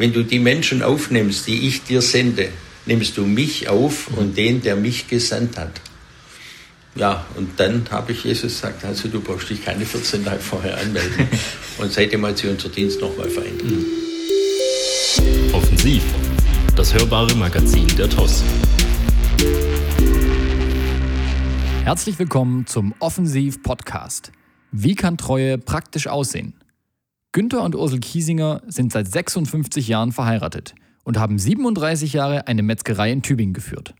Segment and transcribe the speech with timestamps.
[0.00, 2.48] wenn du die Menschen aufnimmst, die ich dir sende,
[2.86, 5.78] nimmst du mich auf und den, der mich gesandt hat.
[6.94, 10.78] Ja, und dann habe ich Jesus gesagt, also du brauchst dich keine 14 Tage vorher
[10.78, 11.28] anmelden.
[11.78, 13.68] und seitdem hat sich unser Dienst nochmal verändert.
[15.52, 16.02] Offensiv,
[16.74, 18.42] das hörbare Magazin der TOS.
[21.84, 24.32] Herzlich willkommen zum Offensiv Podcast.
[24.72, 26.54] Wie kann Treue praktisch aussehen?
[27.32, 30.74] Günther und Ursel Kiesinger sind seit 56 Jahren verheiratet
[31.04, 33.94] und haben 37 Jahre eine Metzgerei in Tübingen geführt.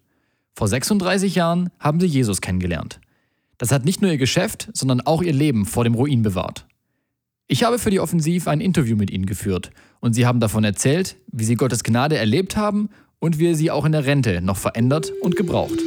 [0.52, 3.00] Vor 36 Jahren haben sie Jesus kennengelernt.
[3.56, 6.66] Das hat nicht nur ihr Geschäft, sondern auch ihr Leben vor dem Ruin bewahrt.
[7.46, 11.16] Ich habe für die Offensiv ein Interview mit ihnen geführt und sie haben davon erzählt,
[11.30, 12.88] wie sie Gottes Gnade erlebt haben
[13.20, 15.78] und wie er sie auch in der Rente noch verändert und gebraucht.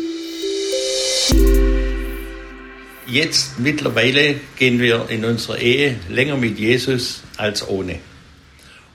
[3.05, 7.99] Jetzt mittlerweile gehen wir in unserer Ehe länger mit Jesus als ohne.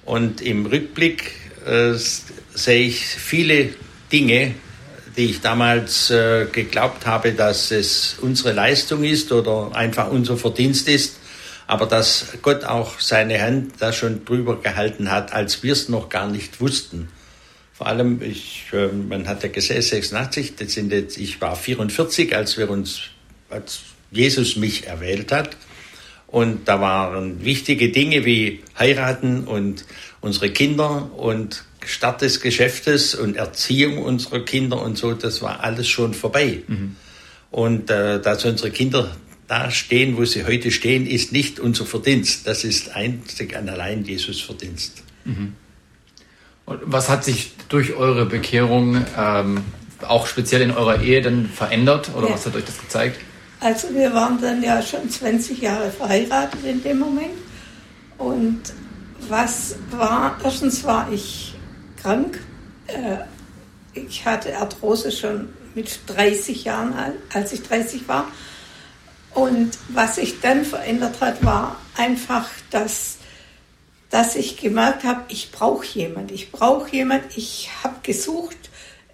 [0.06, 1.34] Und im Rückblick
[1.66, 3.68] äh, sehe ich viele
[4.10, 4.54] Dinge,
[5.16, 10.88] die ich damals äh, geglaubt habe, dass es unsere Leistung ist oder einfach unser Verdienst
[10.88, 11.18] ist,
[11.66, 16.08] aber dass Gott auch seine Hand da schon drüber gehalten hat, als wir es noch
[16.08, 17.08] gar nicht wussten.
[17.74, 22.34] Vor allem, ich, äh, man hat ja gesehen, 86, das sind jetzt, ich war 44,
[22.34, 23.02] als wir uns,
[23.50, 25.56] als Jesus mich erwählt hat.
[26.26, 29.84] Und da waren wichtige Dinge wie heiraten und
[30.20, 35.88] unsere Kinder und Start des Geschäftes und Erziehung unserer Kinder und so, das war alles
[35.88, 36.62] schon vorbei.
[36.66, 36.96] Mhm.
[37.50, 42.46] Und äh, dass unsere Kinder da stehen, wo sie heute stehen, ist nicht unser Verdienst.
[42.46, 45.02] Das ist einzig und allein Jesus Verdienst.
[45.24, 45.54] Mhm.
[46.66, 49.62] Und was hat sich durch eure Bekehrung ähm,
[50.06, 52.34] auch speziell in eurer Ehe dann verändert oder ja.
[52.34, 53.18] was hat euch das gezeigt?
[53.60, 57.38] Also wir waren dann ja schon 20 Jahre verheiratet in dem Moment.
[58.16, 58.62] Und
[59.28, 61.54] was war, erstens war ich
[62.00, 62.38] krank.
[62.86, 63.18] Äh,
[63.94, 66.94] ich hatte Arthrose schon mit 30 Jahren,
[67.32, 68.28] als ich 30 war.
[69.34, 73.18] Und was sich dann verändert hat, war einfach, dass,
[74.10, 76.30] dass ich gemerkt habe, ich brauche jemand.
[76.30, 77.36] Ich brauche jemand.
[77.36, 78.56] Ich habe gesucht.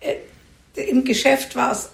[0.01, 0.17] Äh,
[0.83, 1.91] Im Geschäft war es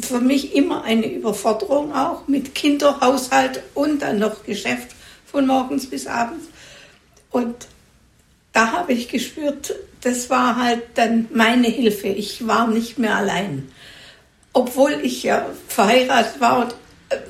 [0.00, 4.88] für mich immer eine Überforderung auch mit Kinderhaushalt und dann noch Geschäft
[5.26, 6.46] von morgens bis abends.
[7.30, 7.66] Und
[8.52, 12.08] da habe ich gespürt, das war halt dann meine Hilfe.
[12.08, 13.70] Ich war nicht mehr allein.
[14.52, 16.74] Obwohl ich ja verheiratet war und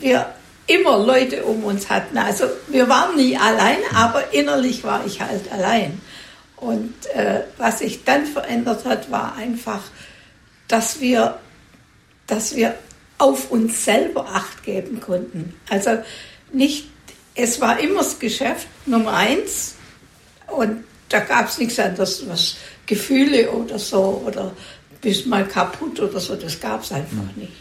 [0.00, 0.26] wir
[0.66, 2.18] immer Leute um uns hatten.
[2.18, 6.00] Also wir waren nie allein, aber innerlich war ich halt allein.
[6.56, 9.82] Und äh, was sich dann verändert hat, war einfach,
[10.66, 11.38] dass wir
[12.28, 12.74] dass wir
[13.18, 15.54] auf uns selber Acht geben konnten.
[15.68, 15.98] Also
[16.52, 16.86] nicht,
[17.34, 19.74] es war immer das Geschäft Nummer eins
[20.46, 22.56] und da gab es nichts anderes, was
[22.86, 24.52] Gefühle oder so oder
[25.00, 27.42] bist mal kaputt oder so, das gab es einfach mhm.
[27.42, 27.52] nicht.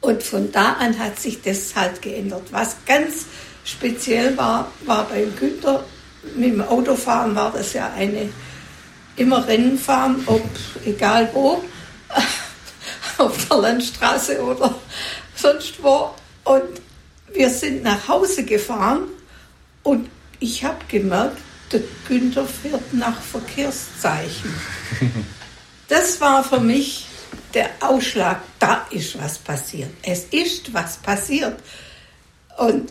[0.00, 2.42] Und von da an hat sich das halt geändert.
[2.50, 3.26] Was ganz
[3.64, 5.84] speziell war, war beim Günther,
[6.34, 8.28] mit dem Autofahren war das ja eine,
[9.16, 10.44] immer Rennen fahren, ob
[10.84, 11.62] egal wo
[13.48, 14.74] der Landstraße oder
[15.34, 16.10] sonst wo.
[16.44, 16.80] Und
[17.32, 19.04] wir sind nach Hause gefahren
[19.82, 20.08] und
[20.40, 21.38] ich habe gemerkt,
[21.70, 24.54] der Günther fährt nach Verkehrszeichen.
[25.88, 27.04] Das war für mich
[27.52, 29.90] der Ausschlag, da ist was passiert.
[30.02, 31.60] Es ist was passiert.
[32.56, 32.90] Und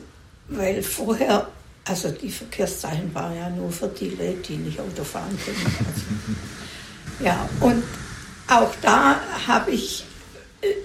[0.50, 1.48] weil vorher,
[1.86, 5.76] also die Verkehrszeichen waren ja nur für die Leute, die nicht Auto fahren können.
[5.80, 7.84] Also, ja, und
[8.48, 10.06] auch da habe ich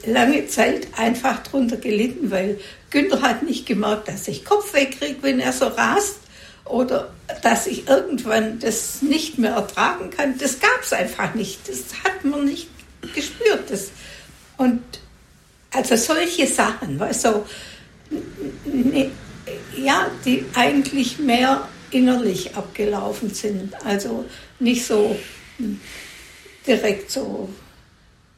[0.07, 2.59] lange Zeit einfach drunter gelitten, weil
[2.91, 6.19] Günther hat nicht gemerkt, dass ich Kopfweh kriege, wenn er so rast
[6.65, 10.39] oder dass ich irgendwann das nicht mehr ertragen kann.
[10.39, 11.69] Das gab es einfach nicht.
[11.69, 12.69] Das hat man nicht
[13.15, 13.71] gespürt.
[13.71, 13.91] Das.
[14.57, 14.83] Und
[15.73, 17.29] also solche Sachen, weißt
[18.65, 19.11] ne,
[19.77, 23.75] ja, die eigentlich mehr innerlich abgelaufen sind.
[23.85, 24.25] Also
[24.59, 25.17] nicht so
[26.67, 27.49] direkt so.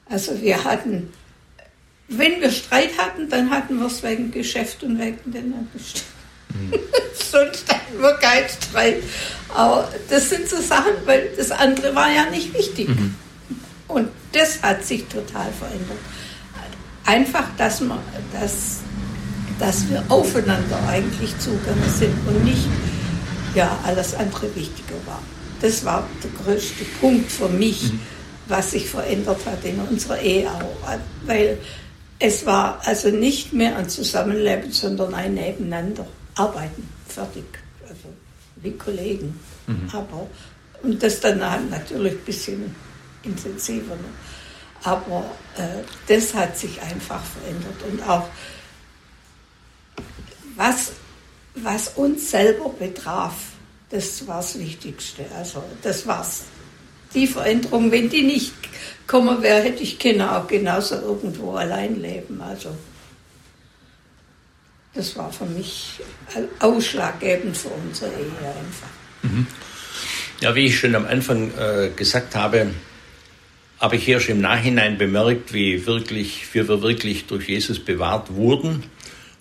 [0.07, 1.13] Also wir hatten
[2.09, 6.73] wenn wir Streit hatten, dann hatten wir es wegen Geschäft und wegen den mhm.
[7.31, 9.03] Sonst hatten wir keinen Streit.
[9.55, 12.89] Aber das sind so Sachen, weil das andere war ja nicht wichtig.
[12.89, 13.15] Mhm.
[13.89, 15.99] Und das hat sich total verändert.
[17.05, 17.99] Einfach, dass, man,
[18.33, 18.81] dass,
[19.59, 22.67] dass wir aufeinander eigentlich zugegangen sind und nicht
[23.55, 25.23] ja, alles andere wichtiger war.
[25.61, 28.01] Das war der größte Punkt für mich, mhm.
[28.47, 30.99] was sich verändert hat in unserer Ehe auch.
[31.27, 31.59] Weil
[32.19, 36.07] es war also nicht mehr ein Zusammenleben, sondern ein Nebeneinander.
[36.35, 37.45] Arbeiten, fertig.
[37.83, 38.13] Also
[38.57, 39.39] wie Kollegen.
[39.67, 39.89] Mhm.
[39.93, 40.27] Aber
[40.83, 41.39] Und das dann
[41.71, 42.75] natürlich ein bisschen
[43.23, 43.95] intensiver.
[43.95, 44.09] Ne?
[44.85, 45.25] Aber
[45.57, 47.83] äh, das hat sich einfach verändert.
[47.91, 48.29] Und auch
[50.57, 50.93] was,
[51.55, 53.35] was uns selber betraf,
[53.91, 55.25] das war das Wichtigste.
[55.37, 56.43] Also das war's.
[57.15, 58.53] Die Veränderung, wenn die nicht
[59.07, 62.41] gekommen wäre, hätte ich Kinder auch genauso irgendwo allein leben.
[62.41, 62.71] Also
[64.95, 66.01] das war für mich
[66.59, 68.89] ausschlaggebend für unsere Ehe einfach.
[69.23, 69.47] Mhm.
[70.41, 72.69] Ja, wie ich schon am Anfang äh, gesagt habe,
[73.81, 78.85] habe ich erst im Nachhinein bemerkt, wie wirklich, wie wir wirklich durch Jesus bewahrt wurden.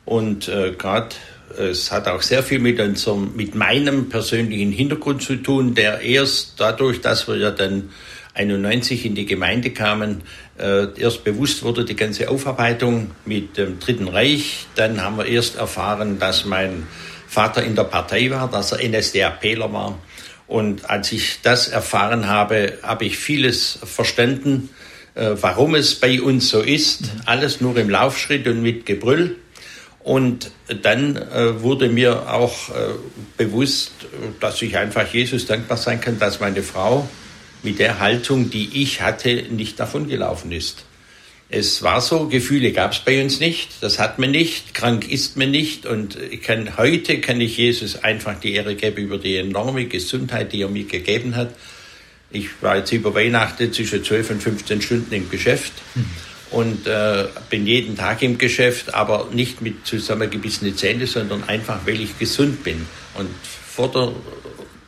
[0.05, 1.15] Und äh, gerade
[1.57, 6.53] es hat auch sehr viel mit unserem, mit meinem persönlichen Hintergrund zu tun, der erst
[6.57, 7.89] dadurch, dass wir ja dann
[8.33, 10.21] 91 in die Gemeinde kamen,
[10.59, 14.67] äh, erst bewusst wurde die ganze Aufarbeitung mit dem Dritten Reich.
[14.75, 16.87] Dann haben wir erst erfahren, dass mein
[17.27, 19.99] Vater in der Partei war, dass er NSDAPler war.
[20.47, 24.69] Und als ich das erfahren habe, habe ich vieles verstanden,
[25.15, 27.11] äh, warum es bei uns so ist.
[27.25, 29.35] Alles nur im Laufschritt und mit Gebrüll.
[30.07, 30.51] Und
[30.83, 32.93] dann äh, wurde mir auch äh,
[33.35, 33.91] bewusst,
[34.39, 37.09] dass ich einfach Jesus dankbar sein kann, dass meine Frau
[37.61, 40.85] mit der Haltung, die ich hatte, nicht davon gelaufen ist.
[41.49, 45.35] Es war so, Gefühle gab es bei uns nicht, das hat man nicht, krank ist
[45.35, 49.87] man nicht und kann, heute kann ich Jesus einfach die Ehre geben über die enorme
[49.87, 51.53] Gesundheit, die er mir gegeben hat.
[52.31, 56.05] Ich war jetzt über Weihnachten zwischen 12 und 15 Stunden im Geschäft mhm.
[56.51, 62.01] Und äh, bin jeden Tag im Geschäft, aber nicht mit zusammengebissenen Zähnen, sondern einfach, weil
[62.01, 62.85] ich gesund bin.
[63.15, 64.11] Und vor der,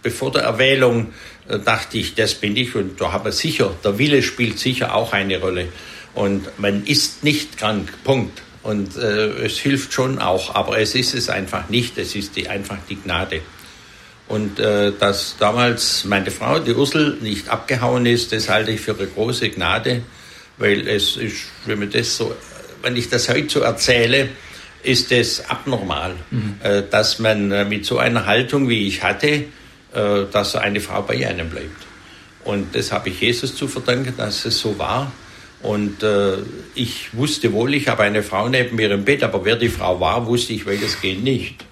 [0.01, 1.13] bevor der Erwählung
[1.47, 4.95] äh, dachte ich, das bin ich und da habe ich sicher, der Wille spielt sicher
[4.95, 5.67] auch eine Rolle.
[6.15, 8.41] Und man ist nicht krank, Punkt.
[8.63, 11.97] Und äh, es hilft schon auch, aber es ist es einfach nicht.
[11.97, 13.41] Es ist die, einfach die Gnade.
[14.27, 18.95] Und äh, dass damals meine Frau, die Ursel, nicht abgehauen ist, das halte ich für
[18.95, 20.03] eine große Gnade,
[20.59, 22.35] weil es ist, wenn man das so,
[22.81, 24.29] wenn ich das heute so erzähle,
[24.83, 26.55] ist es abnormal, mhm.
[26.63, 29.45] äh, dass man äh, mit so einer Haltung, wie ich hatte, äh,
[30.31, 31.87] dass eine Frau bei einem bleibt.
[32.45, 35.11] Und das habe ich Jesus zu verdanken, dass es so war.
[35.61, 36.37] Und äh,
[36.75, 39.99] ich wusste wohl, ich habe eine Frau neben mir im Bett, aber wer die Frau
[39.99, 41.65] war, wusste ich weitestgehend nicht.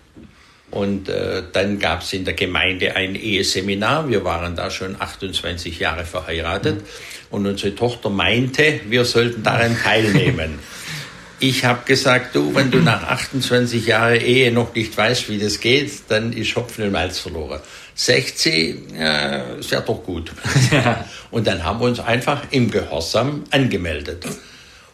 [0.70, 4.10] Und äh, dann gab es in der Gemeinde ein Eheseminar.
[4.10, 6.84] Wir waren da schon 28 Jahre verheiratet.
[7.30, 10.60] Und unsere Tochter meinte, wir sollten daran teilnehmen.
[11.40, 15.60] Ich habe gesagt, du, wenn du nach 28 Jahren Ehe noch nicht weißt, wie das
[15.60, 17.60] geht, dann ist Hopfen und Malz verloren.
[17.94, 20.32] 60, ja, ist ja doch gut.
[21.30, 24.26] Und dann haben wir uns einfach im Gehorsam angemeldet.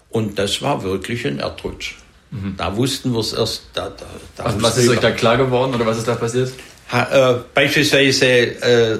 [0.09, 1.95] Und das war wirklich ein Erdrutsch.
[2.33, 2.55] Mhm.
[2.57, 3.63] Da wussten wir es erst.
[3.73, 6.51] Da, da, da was, was ist euch da klar geworden oder was ist da passiert?
[6.91, 8.99] Ha, äh, beispielsweise äh,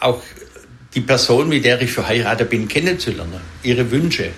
[0.00, 0.20] auch
[0.94, 4.30] die Person, mit der ich verheiratet bin, kennenzulernen, ihre Wünsche.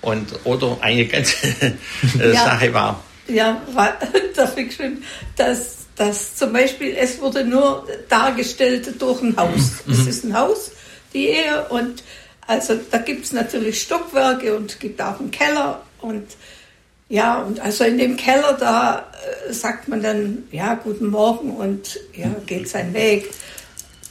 [0.00, 1.36] Und, oder eine ganze
[2.18, 3.02] äh, ja, Sache war.
[3.28, 3.96] Ja, war,
[4.34, 4.98] darf ich schon,
[5.36, 9.84] dass dass zum Beispiel, es wurde nur dargestellt durch ein Haus.
[9.86, 9.92] Mhm.
[9.92, 10.72] Es ist ein Haus,
[11.12, 12.02] die Ehe, und
[12.46, 16.26] also da gibt es natürlich Stockwerke und es gibt auch einen Keller und
[17.08, 19.06] ja, und also in dem Keller, da
[19.48, 23.30] äh, sagt man dann, ja, guten Morgen und ja, geht sein Weg.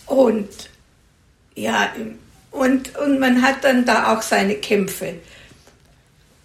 [0.05, 0.49] Und
[1.55, 1.91] ja,
[2.51, 5.15] und, und man hat dann da auch seine Kämpfe.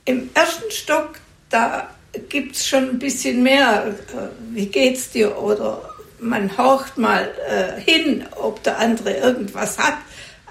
[0.06, 1.90] Im ersten Stock, da
[2.30, 5.36] gibt es schon ein bisschen mehr, äh, wie geht's dir?
[5.38, 5.82] Oder
[6.18, 9.98] man horcht mal äh, hin, ob der andere irgendwas hat.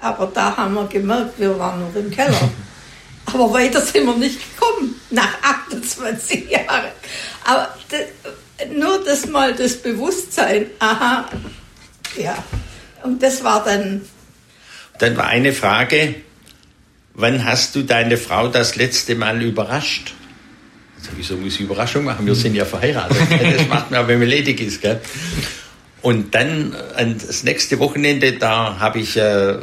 [0.00, 2.50] Aber da haben wir gemerkt, wir waren nur im Keller.
[3.32, 6.90] Aber weiter sind wir nicht gekommen, nach 28 Jahren.
[7.44, 11.28] Aber das, nur das mal das Bewusstsein, aha,
[12.16, 12.42] ja.
[13.02, 14.02] Und das war dann.
[14.98, 16.16] Dann war eine Frage,
[17.14, 20.14] wann hast du deine Frau das letzte Mal überrascht?
[20.98, 22.26] Also wieso muss ich Überraschung machen?
[22.26, 23.16] Wir sind ja verheiratet.
[23.56, 24.80] Das macht man, wenn man ledig ist.
[24.80, 25.00] Gell?
[26.00, 29.56] Und dann das nächste Wochenende, da habe ich äh,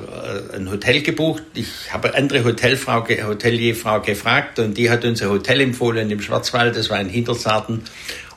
[0.54, 1.44] ein Hotel gebucht.
[1.54, 6.22] Ich habe eine andere Hotelfrau, Hotelierfrau gefragt und die hat uns ein Hotel empfohlen im
[6.22, 6.76] Schwarzwald.
[6.76, 7.84] Das war in Hintersarten.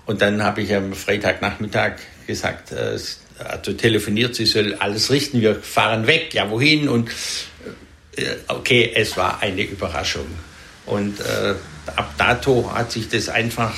[0.06, 2.98] Und dann habe ich am Freitagnachmittag gesagt, äh,
[3.38, 5.40] also telefoniert, sie soll alles richten.
[5.40, 6.34] Wir fahren weg.
[6.34, 6.88] Ja, wohin?
[6.88, 7.10] Und
[8.16, 10.26] äh, okay, es war eine Überraschung.
[10.86, 11.54] Und äh,
[11.96, 13.74] ab dato hat sich das einfach,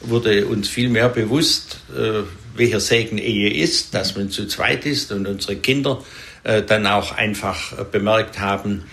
[0.00, 2.22] wurde uns viel mehr bewusst, äh,
[2.54, 6.02] welcher Segen Ehe ist, dass man zu zweit ist und unsere Kinder
[6.44, 8.84] äh, dann auch einfach äh, bemerkt haben.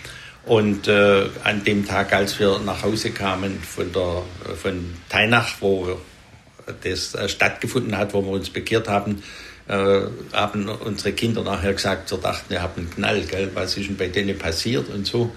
[0.46, 4.22] Und äh, an dem Tag, als wir nach Hause kamen von, der,
[4.56, 5.98] von Teinach, wo
[6.82, 9.22] das äh, stattgefunden hat, wo wir uns bekehrt haben,
[9.68, 10.00] äh,
[10.32, 13.50] haben unsere Kinder nachher gesagt, wir dachten, ihr habt einen Knall, gell?
[13.54, 15.32] was ist denn bei denen passiert und so.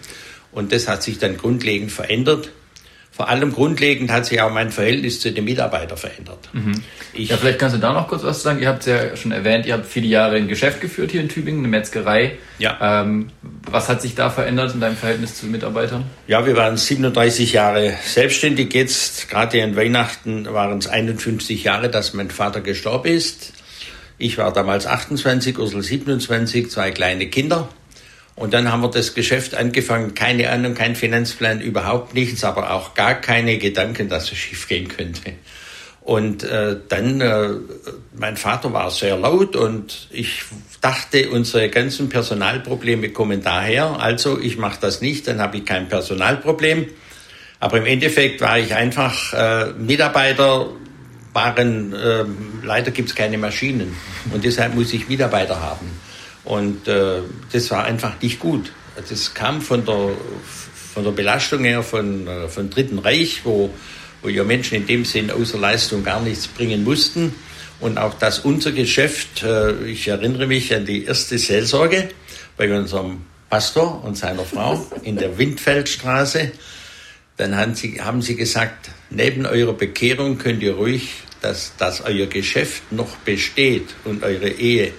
[0.51, 2.51] Und das hat sich dann grundlegend verändert.
[3.15, 6.49] Vor allem grundlegend hat sich auch mein Verhältnis zu den Mitarbeitern verändert.
[6.51, 6.81] Mhm.
[7.13, 8.59] ja, vielleicht kannst du da noch kurz was sagen.
[8.59, 11.29] Ihr habt es ja schon erwähnt, ihr habt viele Jahre ein Geschäft geführt hier in
[11.29, 12.39] Tübingen, eine Metzgerei.
[12.57, 13.03] Ja.
[13.03, 13.29] Ähm,
[13.69, 16.05] was hat sich da verändert in deinem Verhältnis zu Mitarbeitern?
[16.25, 18.73] Ja, wir waren 37 Jahre selbstständig.
[18.73, 23.53] Jetzt, gerade an Weihnachten, waren es 51 Jahre, dass mein Vater gestorben ist.
[24.17, 27.69] Ich war damals 28, Ursel 27, zwei kleine Kinder.
[28.35, 32.93] Und dann haben wir das Geschäft angefangen, keine Ahnung, kein Finanzplan, überhaupt nichts, aber auch
[32.95, 35.33] gar keine Gedanken, dass es schief gehen könnte.
[36.01, 37.49] Und äh, dann, äh,
[38.13, 40.43] mein Vater war sehr laut und ich
[40.81, 44.01] dachte, unsere ganzen Personalprobleme kommen daher.
[44.01, 46.87] Also ich mache das nicht, dann habe ich kein Personalproblem.
[47.61, 50.71] Aber im Endeffekt war ich einfach äh, Mitarbeiter
[51.33, 52.25] waren, äh,
[52.63, 53.95] leider gibt es keine Maschinen
[54.31, 55.87] und deshalb muss ich Mitarbeiter haben.
[56.43, 57.21] Und äh,
[57.51, 58.71] das war einfach nicht gut.
[58.95, 60.11] Das kam von der,
[60.93, 63.69] von der Belastung her von, äh, von Dritten Reich, wo,
[64.21, 67.33] wo ja Menschen in dem Sinn außer Leistung gar nichts bringen mussten.
[67.79, 72.09] Und auch dass unser Geschäft, äh, ich erinnere mich an die erste Seelsorge
[72.57, 76.51] bei unserem Pastor und seiner Frau in der Windfeldstraße.
[77.37, 81.09] Dann haben sie, haben sie gesagt, neben eurer Bekehrung könnt ihr ruhig,
[81.41, 84.93] dass, dass euer Geschäft noch besteht und eure Ehe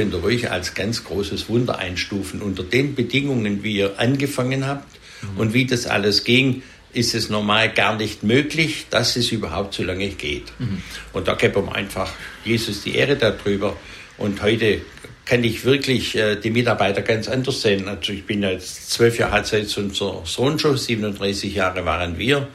[0.00, 2.40] könnt ihr ruhig als ganz großes Wunder einstufen.
[2.40, 4.88] Unter den Bedingungen, wie ihr angefangen habt
[5.20, 5.38] mhm.
[5.38, 6.62] und wie das alles ging,
[6.94, 10.44] ist es normal gar nicht möglich, dass es überhaupt so lange geht.
[10.58, 10.80] Mhm.
[11.12, 12.10] Und da geben wir einfach
[12.46, 13.76] Jesus die Ehre darüber.
[14.16, 14.80] Und heute
[15.26, 17.86] kann ich wirklich äh, die Mitarbeiter ganz anders sehen.
[17.86, 22.48] Also ich bin jetzt zwölf Jahre, hat jetzt unser Sohn schon, 37 Jahre waren wir.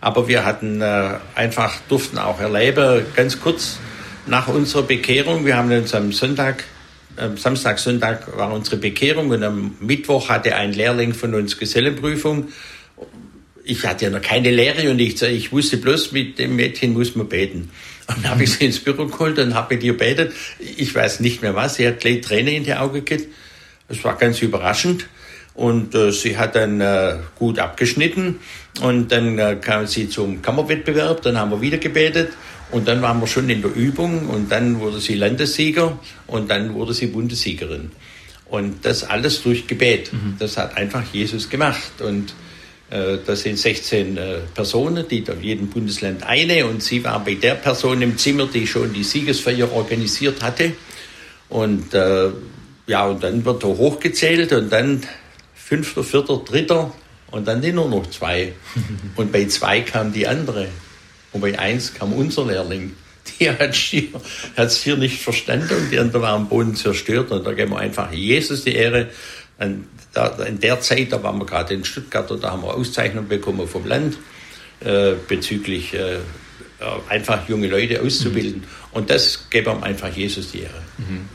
[0.00, 3.78] Aber wir hatten äh, einfach, durften auch erleben, ganz kurz,
[4.26, 6.64] nach unserer Bekehrung, wir haben uns am Sonntag,
[7.36, 12.48] Samstag, Sonntag war unsere Bekehrung und am Mittwoch hatte ein Lehrling von uns Gesellenprüfung.
[13.64, 17.14] Ich hatte ja noch keine Lehre und ich, ich wusste bloß, mit dem Mädchen muss
[17.14, 17.70] man beten.
[18.08, 20.32] Und dann habe ich sie ins Büro geholt und habe mit ihr betet.
[20.76, 21.76] Ich weiß nicht mehr was.
[21.76, 23.28] Sie hat gleich Tränen in die Augen gekriegt.
[23.88, 25.06] Es war ganz überraschend.
[25.54, 28.40] Und äh, sie hat dann äh, gut abgeschnitten.
[28.80, 31.22] Und dann äh, kam sie zum Kammerwettbewerb.
[31.22, 32.32] Dann haben wir wieder gebetet.
[32.70, 36.74] Und dann waren wir schon in der Übung und dann wurde sie Landessieger und dann
[36.74, 37.90] wurde sie Bundessiegerin.
[38.46, 40.12] Und das alles durch Gebet.
[40.12, 40.36] Mhm.
[40.38, 42.00] Das hat einfach Jesus gemacht.
[42.00, 42.34] Und
[42.90, 46.66] äh, das sind 16 äh, Personen, die in jedem Bundesland eine.
[46.66, 50.72] Und sie war bei der Person im Zimmer, die schon die Siegesfeier organisiert hatte.
[51.48, 52.30] Und äh,
[52.86, 55.02] ja, und dann wird er hochgezählt und dann
[55.54, 56.92] fünfter, vierter, dritter
[57.30, 58.52] und dann nur noch zwei.
[59.16, 60.66] Und bei zwei kam die andere.
[61.32, 62.94] Und bei eins kam unser Lehrling.
[63.38, 63.76] Die hat
[64.56, 67.30] es hier nicht verstanden und die andere war am Boden zerstört.
[67.30, 69.08] Und da geben wir einfach Jesus die Ehre.
[69.58, 72.74] Und da, in der Zeit, da waren wir gerade in Stuttgart und da haben wir
[72.74, 74.16] Auszeichnung bekommen vom Land
[74.80, 76.18] äh, bezüglich äh,
[77.08, 78.62] einfach junge Leute auszubilden.
[78.62, 78.66] Mhm.
[78.92, 80.82] Und das geben wir einfach Jesus die Ehre.
[80.98, 81.28] Mhm.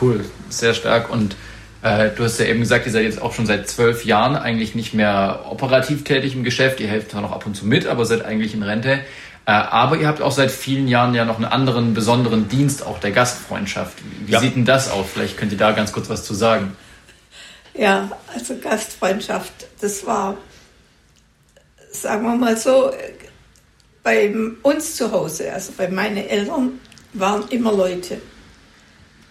[0.00, 1.10] Cool, sehr stark.
[1.10, 1.36] Und
[1.82, 4.74] äh, du hast ja eben gesagt, ihr seid jetzt auch schon seit zwölf Jahren eigentlich
[4.74, 6.80] nicht mehr operativ tätig im Geschäft.
[6.80, 9.00] Ihr helft zwar noch ab und zu mit, aber seid eigentlich in Rente.
[9.46, 12.98] Äh, aber ihr habt auch seit vielen Jahren ja noch einen anderen besonderen Dienst, auch
[12.98, 13.98] der Gastfreundschaft.
[14.24, 14.40] Wie ja.
[14.40, 15.06] sieht denn das aus?
[15.12, 16.76] Vielleicht könnt ihr da ganz kurz was zu sagen.
[17.74, 20.36] Ja, also Gastfreundschaft, das war,
[21.90, 22.92] sagen wir mal so,
[24.02, 24.32] bei
[24.62, 26.78] uns zu Hause, also bei meinen Eltern,
[27.12, 28.20] waren immer Leute.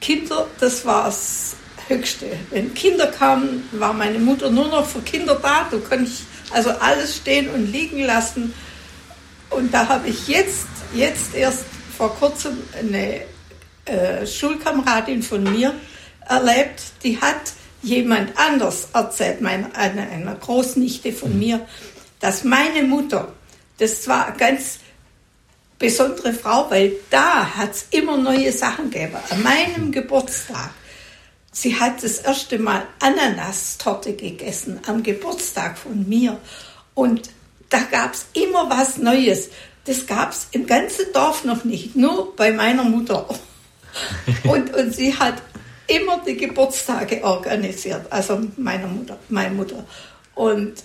[0.02, 1.56] Kinder, das war das
[1.88, 2.26] Höchste.
[2.50, 5.68] Wenn Kinder kamen, war meine Mutter nur noch für Kinder da.
[5.70, 8.54] Du konntest also alles stehen und liegen lassen.
[9.56, 11.66] Und da habe ich jetzt, jetzt erst
[11.98, 13.22] vor kurzem eine
[13.86, 15.74] äh, Schulkameradin von mir
[16.28, 21.66] erlebt, die hat jemand anders erzählt, meine, eine, eine Großnichte von mir,
[22.20, 23.34] dass meine Mutter,
[23.78, 24.80] das war eine ganz
[25.78, 29.18] besondere Frau, weil da hat es immer neue Sachen gegeben.
[29.30, 30.72] An meinem Geburtstag.
[31.52, 36.40] Sie hat das erste Mal Ananastorte gegessen am Geburtstag von mir.
[36.94, 37.30] Und
[37.74, 39.50] da gab es immer was Neues.
[39.86, 43.28] Das gab es im ganzen Dorf noch nicht, nur bei meiner Mutter.
[44.44, 45.36] Und, und sie hat
[45.86, 49.86] immer die Geburtstage organisiert, also meiner Mutter, meine Mutter.
[50.34, 50.84] Und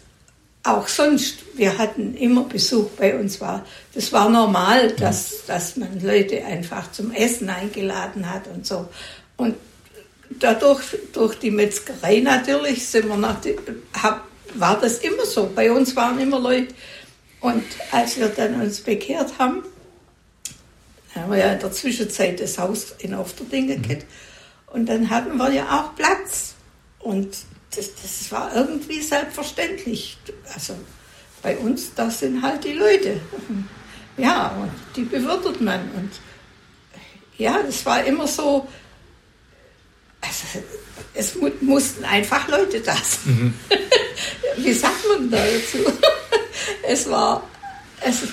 [0.62, 3.64] auch sonst, wir hatten immer Besuch bei uns war.
[3.94, 8.88] Das war normal, dass, dass man Leute einfach zum Essen eingeladen hat und so.
[9.38, 9.54] Und
[10.28, 13.56] dadurch, durch die Metzgerei natürlich, sind wir nach die,
[14.02, 15.50] hab, war das immer so.
[15.54, 16.74] Bei uns waren immer Leute.
[17.40, 19.62] Und als wir dann uns bekehrt haben,
[21.14, 24.06] haben wir ja in der Zwischenzeit das Haus in Ofterding gekriegt.
[24.66, 26.54] Und dann hatten wir ja auch Platz.
[26.98, 27.38] Und
[27.74, 30.18] das, das war irgendwie selbstverständlich.
[30.52, 30.74] Also
[31.42, 33.20] bei uns, das sind halt die Leute.
[34.18, 35.80] Ja, und die bewirtet man.
[35.92, 36.10] Und
[37.36, 38.66] ja, das war immer so,
[40.20, 40.64] also
[41.14, 43.24] es mu mussten einfach Leute da sein.
[43.24, 43.54] Mhm.
[44.68, 45.78] Wie sagt man da dazu?
[46.86, 47.42] es war,
[48.04, 48.28] es,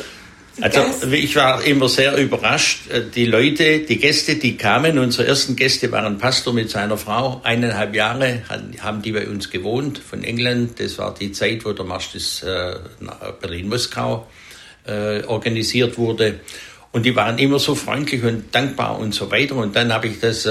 [0.59, 2.91] also ich war immer sehr überrascht.
[2.91, 7.39] Äh, die Leute, die Gäste, die kamen, unsere ersten Gäste waren Pastor mit seiner Frau.
[7.45, 8.41] Eineinhalb Jahre
[8.81, 10.77] haben die bei uns gewohnt von England.
[10.81, 12.79] Das war die Zeit, wo der Marsch des äh,
[13.39, 14.27] Berlin-Moskau
[14.87, 16.41] äh, organisiert wurde.
[16.91, 19.55] Und die waren immer so freundlich und dankbar und so weiter.
[19.55, 20.45] Und dann habe ich das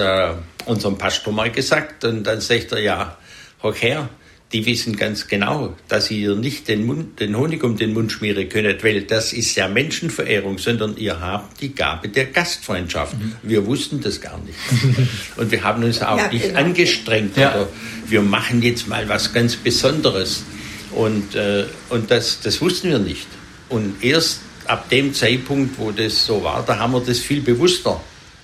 [0.64, 2.04] unserem Pastor mal gesagt.
[2.04, 3.18] Und dann sagt er, ja,
[3.62, 4.08] hoch her,
[4.52, 8.48] die wissen ganz genau, dass ihr nicht den, Mund, den Honig um den Mund schmieren
[8.48, 13.18] könnt, weil das ist ja Menschenverehrung, sondern ihr habt die Gabe der Gastfreundschaft.
[13.18, 13.34] Mhm.
[13.42, 14.58] Wir wussten das gar nicht.
[15.36, 16.60] Und wir haben uns auch ja, nicht genau.
[16.60, 17.54] angestrengt ja.
[17.54, 17.68] oder
[18.06, 20.44] wir machen jetzt mal was ganz Besonderes.
[20.92, 23.26] Und, äh, und das, das wussten wir nicht.
[23.68, 28.00] Und erst ab dem Zeitpunkt, wo das so war, da haben wir das viel bewusster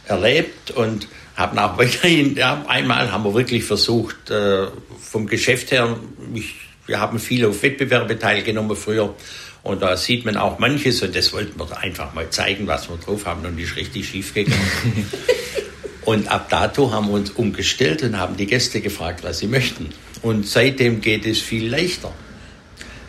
[0.06, 1.06] erlebt und
[1.40, 4.66] haben auch weiterhin, ja, einmal haben wir wirklich versucht, äh,
[5.00, 5.96] vom Geschäft her,
[6.34, 6.54] ich,
[6.86, 9.14] wir haben viel auf Wettbewerbe teilgenommen früher
[9.62, 12.96] und da sieht man auch manches und das wollten wir einfach mal zeigen, was wir
[12.96, 15.10] drauf haben und ist richtig schief gegangen.
[16.04, 19.90] und ab dato haben wir uns umgestellt und haben die Gäste gefragt, was sie möchten.
[20.22, 22.12] Und seitdem geht es viel leichter.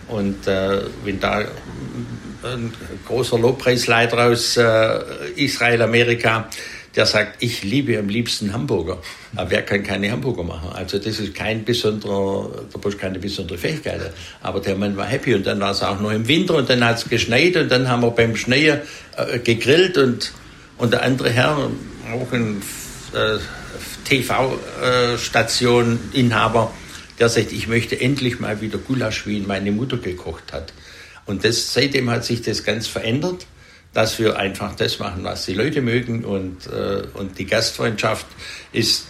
[0.08, 1.46] Und äh, wenn da
[2.44, 2.74] ein
[3.08, 5.00] großer Lobpreisleiter aus äh,
[5.36, 6.50] Israel, Amerika,
[6.96, 8.98] der sagt, ich liebe am liebsten Hamburger.
[9.36, 10.72] Aber wer kann keine Hamburger machen?
[10.74, 14.12] Also das ist kein besonderer, da brauchst keine besondere Fähigkeit.
[14.42, 16.84] Aber der Mann war happy und dann war es auch noch im Winter und dann
[16.84, 18.82] hat es geschneit und dann haben wir beim Schneien
[19.16, 20.34] äh, gegrillt und,
[20.78, 21.70] und der andere Herr,
[22.12, 22.62] auch ein
[23.14, 23.38] äh,
[24.04, 26.74] TV-Station-Inhaber,
[27.20, 30.74] der sagt, ich möchte endlich mal wieder Gulasch, wie ihn meine Mutter gekocht hat.
[31.26, 33.46] Und das, seitdem hat sich das ganz verändert
[33.94, 38.26] dass wir einfach das machen, was die Leute mögen und, äh, und die Gastfreundschaft
[38.72, 39.06] ist,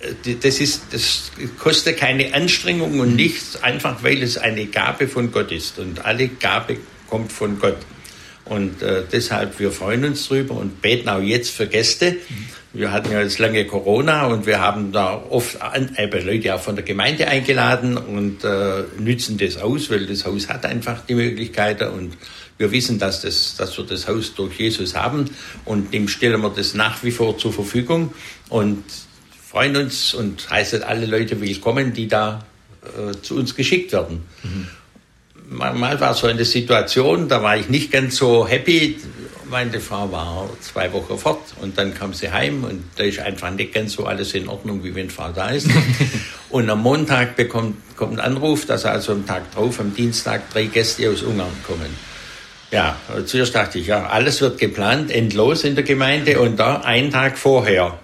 [0.00, 5.32] äh, das ist, das kostet keine Anstrengung und nichts, einfach weil es eine Gabe von
[5.32, 7.78] Gott ist und alle Gabe kommt von Gott.
[8.46, 12.16] Und äh, deshalb, wir freuen uns drüber und beten auch jetzt für Gäste.
[12.76, 15.56] Wir hatten ja jetzt lange Corona und wir haben da oft
[16.24, 20.66] Leute auch von der Gemeinde eingeladen und äh, nützen das aus, weil das Haus hat
[20.66, 22.18] einfach die Möglichkeiten und
[22.58, 25.30] wir wissen, dass, das, dass wir das Haus durch Jesus haben
[25.64, 28.12] und dem stellen wir das nach wie vor zur Verfügung
[28.50, 28.84] und
[29.48, 32.44] freuen uns und heißen alle Leute willkommen, die da
[32.82, 34.22] äh, zu uns geschickt werden.
[34.42, 34.66] Mhm.
[35.48, 38.98] Mal war so eine Situation, da war ich nicht ganz so happy.
[39.48, 43.50] Meine Frau war zwei Wochen fort und dann kam sie heim und da ist einfach
[43.50, 45.68] nicht ganz so alles in Ordnung, wie wenn Frau da ist.
[46.50, 50.64] und am Montag bekommt, kommt ein Anruf, dass also am Tag drauf, am Dienstag, drei
[50.64, 51.94] Gäste aus Ungarn kommen.
[52.72, 57.12] Ja, zuerst dachte ich, ja, alles wird geplant, endlos in der Gemeinde und da einen
[57.12, 57.98] Tag vorher.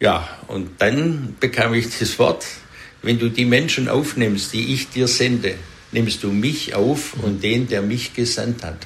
[0.00, 2.44] Ja, und dann bekam ich das Wort,
[3.02, 5.54] wenn du die Menschen aufnimmst, die ich dir sende,
[5.92, 8.78] nimmst du mich auf und den, der mich gesandt hat.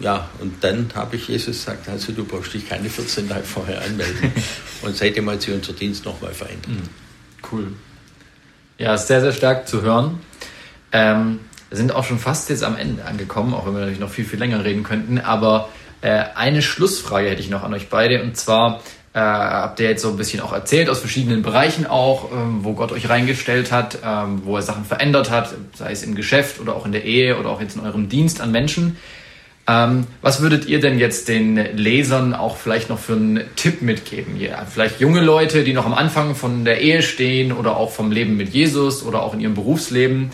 [0.00, 3.80] Ja, und dann habe ich Jesus gesagt, also du brauchst dich keine 14 Tage vorher
[3.82, 4.32] anmelden.
[4.82, 6.68] und seitdem hat sich unser Dienst nochmal verändert.
[6.68, 6.88] Mhm.
[7.50, 7.72] Cool.
[8.78, 10.18] Ja, sehr, sehr stark zu hören.
[10.90, 14.10] Ähm, wir sind auch schon fast jetzt am Ende angekommen, auch wenn wir natürlich noch
[14.10, 15.18] viel, viel länger reden könnten.
[15.18, 15.68] Aber
[16.02, 18.22] äh, eine Schlussfrage hätte ich noch an euch beide.
[18.22, 18.80] Und zwar
[19.12, 22.74] äh, habt ihr jetzt so ein bisschen auch erzählt, aus verschiedenen Bereichen auch, ähm, wo
[22.74, 26.74] Gott euch reingestellt hat, ähm, wo er Sachen verändert hat, sei es im Geschäft oder
[26.74, 28.96] auch in der Ehe oder auch jetzt in eurem Dienst an Menschen.
[29.66, 34.38] Ähm, was würdet ihr denn jetzt den Lesern auch vielleicht noch für einen Tipp mitgeben?
[34.38, 38.12] Ja, vielleicht junge Leute, die noch am Anfang von der Ehe stehen oder auch vom
[38.12, 40.30] Leben mit Jesus oder auch in ihrem Berufsleben.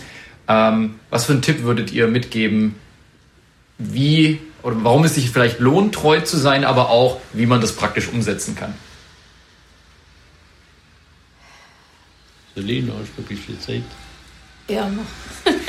[0.49, 2.75] Ähm, was für einen Tipp würdet ihr mitgeben,
[3.79, 7.73] wie oder warum es sich vielleicht lohnt, treu zu sein, aber auch, wie man das
[7.73, 8.75] praktisch umsetzen kann?
[12.55, 13.83] Selina, hast du ein bisschen Zeit?
[14.69, 15.05] Ja, noch.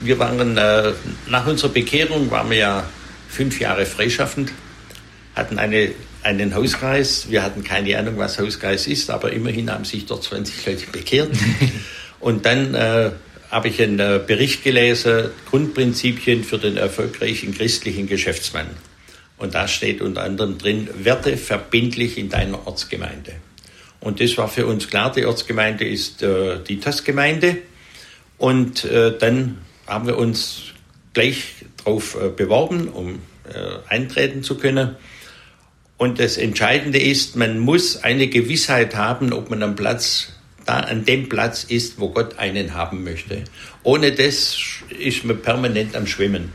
[0.00, 0.92] wir waren, äh,
[1.28, 2.88] nach unserer Bekehrung waren wir ja
[3.28, 4.52] fünf Jahre freischaffend,
[5.34, 7.30] hatten eine, einen Hauskreis.
[7.30, 11.30] Wir hatten keine Ahnung, was Hauskreis ist, aber immerhin haben sich dort 20 Leute bekehrt.
[12.20, 13.10] Und dann äh,
[13.50, 18.68] habe ich einen äh, Bericht gelesen, Grundprinzipien für den erfolgreichen christlichen Geschäftsmann.
[19.38, 23.34] Und da steht unter anderem drin, werde verbindlich in deiner Ortsgemeinde.
[24.00, 27.58] Und das war für uns klar, die Ortsgemeinde ist äh, die TAS-Gemeinde.
[28.38, 30.72] Und äh, dann haben wir uns
[31.14, 33.20] gleich darauf äh, beworben, um
[33.52, 34.96] äh, eintreten zu können.
[35.96, 40.32] Und das Entscheidende ist, man muss eine Gewissheit haben, ob man am Platz,
[40.66, 43.44] da an dem Platz ist, wo Gott einen haben möchte.
[43.82, 44.56] Ohne das
[44.98, 46.52] ist man permanent am Schwimmen.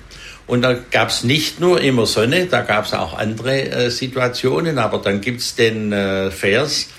[0.48, 4.78] Und da gab es nicht nur immer Sonne, da gab es auch andere äh, Situationen,
[4.80, 6.90] aber dann gibt es den äh, Vers,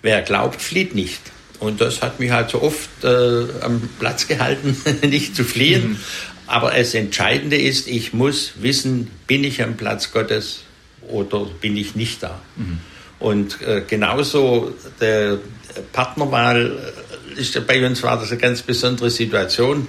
[0.00, 1.20] wer glaubt, flieht nicht.
[1.62, 4.76] Und das hat mich halt so oft äh, am Platz gehalten,
[5.08, 5.90] nicht zu fliehen.
[5.90, 5.96] Mhm.
[6.48, 10.64] Aber das Entscheidende ist, ich muss wissen, bin ich am Platz Gottes
[11.08, 12.40] oder bin ich nicht da.
[12.56, 12.80] Mhm.
[13.20, 15.38] Und äh, genauso der
[15.92, 16.78] Partnerwahl
[17.36, 19.86] äh, ist bei uns war das eine ganz besondere Situation,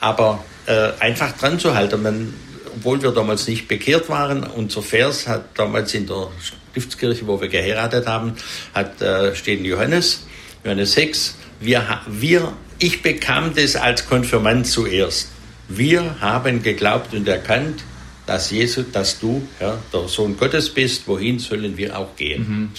[0.00, 2.02] aber äh, einfach dran zu halten.
[2.02, 2.32] Man,
[2.76, 7.48] obwohl wir damals nicht bekehrt waren, unser Vers hat damals in der Stiftskirche, wo wir
[7.48, 8.36] geheiratet haben,
[8.72, 10.22] hat äh, stehen Johannes,
[10.64, 11.36] Johannes 6.
[11.60, 15.28] Wir, wir, ich bekam das als Konfirmand zuerst.
[15.68, 17.84] Wir haben geglaubt und erkannt,
[18.30, 22.42] dass Jesus, dass du ja, der Sohn Gottes bist, wohin sollen wir auch gehen?
[22.48, 22.70] Mhm,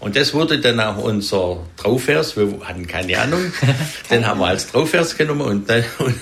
[0.00, 3.52] und das wurde dann auch unser Trauvers, wir hatten keine Ahnung,
[4.10, 6.16] den haben wir als Trauvers genommen und dann, und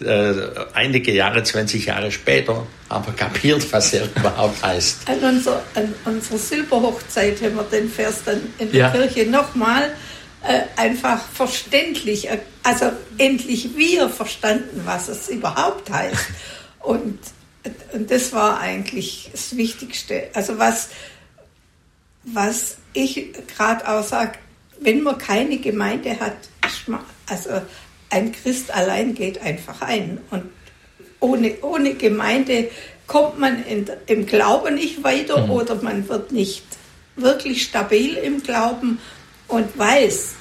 [0.00, 5.06] dann äh, einige Jahre, 20 Jahre später, haben wir kapiert, was er überhaupt heißt.
[5.10, 8.90] An, unser, an unserer Silberhochzeit haben wir den Vers dann in der ja.
[8.90, 9.90] Kirche nochmal
[10.42, 12.86] äh, einfach verständlich, äh, also
[13.18, 16.24] endlich wir verstanden, was es überhaupt heißt.
[16.80, 17.18] Und
[17.92, 20.28] und das war eigentlich das Wichtigste.
[20.34, 20.90] Also was,
[22.24, 24.38] was ich gerade auch sage,
[24.80, 26.36] wenn man keine Gemeinde hat,
[27.26, 27.62] also
[28.10, 30.18] ein Christ allein geht einfach ein.
[30.30, 30.44] Und
[31.20, 32.70] ohne, ohne Gemeinde
[33.06, 35.50] kommt man in, im Glauben nicht weiter mhm.
[35.50, 36.64] oder man wird nicht
[37.16, 38.98] wirklich stabil im Glauben
[39.48, 40.34] und weiß,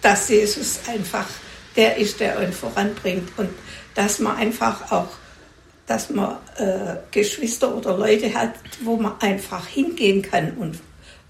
[0.00, 1.28] dass Jesus einfach
[1.76, 3.50] der ist, der einen voranbringt und
[3.94, 5.08] dass man einfach auch
[5.86, 10.78] dass man äh, Geschwister oder Leute hat, wo man einfach hingehen kann und,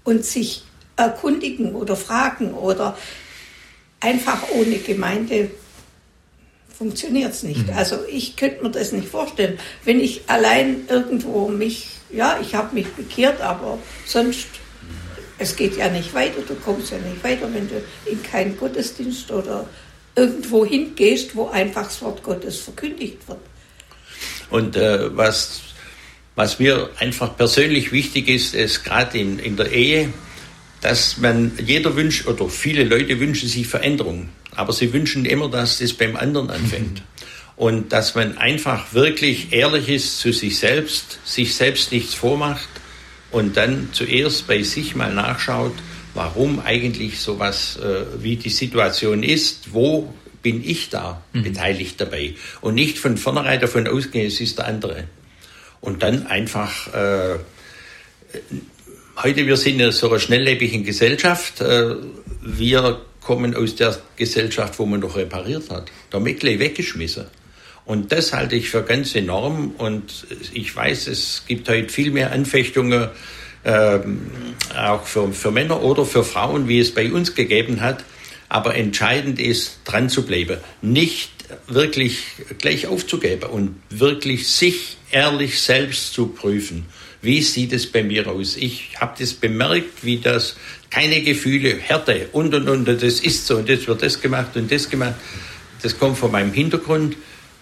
[0.03, 0.63] und sich
[0.95, 2.97] erkundigen oder fragen oder
[3.99, 5.51] einfach ohne Gemeinde
[6.77, 7.67] funktioniert es nicht.
[7.67, 7.73] Mhm.
[7.73, 9.57] Also ich könnte mir das nicht vorstellen.
[9.85, 14.47] Wenn ich allein irgendwo mich, ja, ich habe mich bekehrt, aber sonst,
[15.39, 19.31] es geht ja nicht weiter, du kommst ja nicht weiter, wenn du in keinen Gottesdienst
[19.31, 19.65] oder
[20.15, 23.39] irgendwo hingehst, wo einfach das Wort Gottes verkündigt wird.
[24.53, 25.61] Und äh, was,
[26.35, 30.13] was mir einfach persönlich wichtig ist, ist gerade in, in der Ehe,
[30.79, 35.79] dass man, jeder wünscht, oder viele Leute wünschen sich Veränderung, aber sie wünschen immer, dass
[35.79, 36.99] das beim anderen anfängt.
[36.99, 37.55] Mhm.
[37.55, 42.69] Und dass man einfach wirklich ehrlich ist zu sich selbst, sich selbst nichts vormacht
[43.31, 45.73] und dann zuerst bei sich mal nachschaut,
[46.13, 50.13] warum eigentlich sowas äh, wie die Situation ist, wo
[50.43, 51.43] bin ich da mhm.
[51.43, 55.05] beteiligt dabei und nicht von vornherein davon ausgehen, es ist der andere.
[55.81, 57.39] Und dann einfach, äh,
[59.17, 61.95] heute wir sind in so einer schnelllebigen Gesellschaft, äh,
[62.41, 65.91] wir kommen aus der Gesellschaft, wo man noch repariert hat.
[66.11, 67.25] Der Meckle weggeschmissen.
[67.85, 69.75] Und das halte ich für ganz enorm.
[69.77, 73.09] Und ich weiß, es gibt heute viel mehr Anfechtungen,
[73.65, 74.21] ähm,
[74.77, 78.03] auch für, für Männer oder für Frauen, wie es bei uns gegeben hat.
[78.49, 81.31] Aber entscheidend ist, dran zu bleiben, nicht
[81.67, 82.23] wirklich
[82.59, 86.85] gleich aufzugeben und wirklich sich ehrlich selbst zu prüfen.
[87.21, 88.57] Wie sieht es bei mir aus?
[88.57, 90.57] Ich habe das bemerkt, wie das
[90.89, 94.71] keine Gefühle, Härte und und und, das ist so und das wird das gemacht und
[94.71, 95.15] das gemacht.
[95.81, 97.15] Das kommt von meinem Hintergrund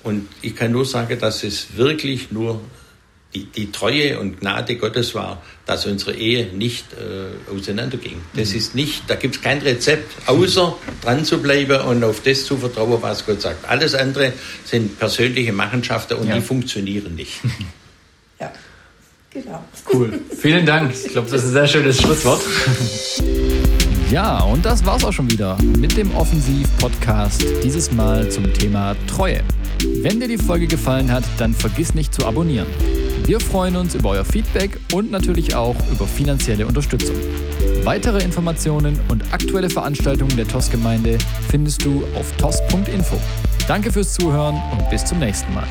[0.04, 2.62] und ich kann nur sagen, dass es wirklich nur
[3.34, 8.22] die, die Treue und Gnade Gottes war, dass unsere Ehe nicht äh, auseinanderging.
[8.34, 8.58] Das mhm.
[8.58, 12.58] ist nicht, da gibt es kein Rezept, außer dran zu bleiben und auf das zu
[12.58, 13.68] vertrauen, was Gott sagt.
[13.70, 14.34] Alles andere
[14.66, 16.36] sind persönliche Machenschaften und ja.
[16.36, 17.40] die funktionieren nicht.
[18.40, 18.52] Ja,
[19.30, 19.64] genau.
[19.94, 20.20] Cool.
[20.36, 20.96] Vielen Dank.
[20.96, 22.42] Ich glaube, das ist ein sehr schönes Schlusswort.
[24.12, 27.46] Ja, und das war's auch schon wieder mit dem Offensiv-Podcast.
[27.64, 29.42] Dieses Mal zum Thema Treue.
[30.02, 32.68] Wenn dir die Folge gefallen hat, dann vergiss nicht zu abonnieren.
[33.26, 37.16] Wir freuen uns über euer Feedback und natürlich auch über finanzielle Unterstützung.
[37.84, 41.18] Weitere Informationen und aktuelle Veranstaltungen der TOS-Gemeinde
[41.50, 43.18] findest du auf tos.info.
[43.68, 45.68] Danke fürs Zuhören und bis zum nächsten Mal.